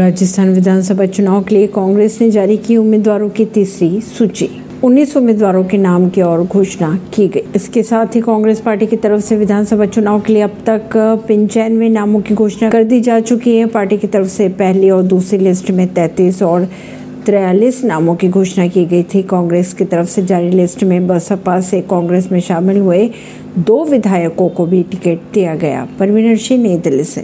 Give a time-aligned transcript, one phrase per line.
[0.00, 4.48] राजस्थान विधानसभा चुनाव के लिए कांग्रेस ने जारी की उम्मीदवारों की तीसरी सूची।
[4.84, 8.96] 19 उम्मीदवारों के नाम की और घोषणा की गई। इसके साथ ही कांग्रेस पार्टी की
[8.96, 10.96] तरफ़ से विधानसभा चुनाव के लिए अब तक
[11.28, 15.02] पंचानवे नामों की घोषणा कर दी जा चुकी है। पार्टी की तरफ़ से पहली और
[15.02, 16.68] दूसरी लिस्ट में 33 और
[17.26, 21.60] तिरयालीस नामों की घोषणा की गई थी। कांग्रेस की तरफ़ से जारी लिस्ट में बसपा
[21.60, 23.10] से कांग्रेस में शामिल हुए
[23.58, 27.18] दो विधायकों को भी टिकट दिया गया। परवीनर सिंह नई दिल्ली से।